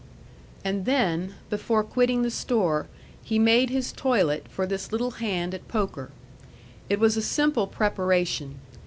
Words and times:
And 0.65 0.85
then, 0.85 1.35
before 1.51 1.83
quitting 1.83 2.23
the 2.23 2.31
store, 2.31 2.87
he 3.23 3.37
made 3.37 3.69
his 3.69 3.91
toilet 3.91 4.47
for 4.49 4.65
this 4.65 4.91
little 4.91 5.11
hand 5.21 5.53
at 5.53 5.67
poker. 5.67 6.09
It 6.89 6.99
was 6.99 7.17
a 7.17 7.21
simple 7.21 7.67
preparation. 7.67 8.57